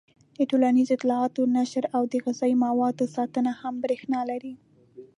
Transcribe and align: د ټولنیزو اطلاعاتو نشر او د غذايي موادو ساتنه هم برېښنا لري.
د 0.37 0.39
ټولنیزو 0.49 0.95
اطلاعاتو 0.97 1.41
نشر 1.57 1.83
او 1.95 2.03
د 2.11 2.13
غذايي 2.25 2.55
موادو 2.65 3.05
ساتنه 3.15 3.51
هم 3.61 3.73
برېښنا 3.83 4.19
لري. 4.31 4.53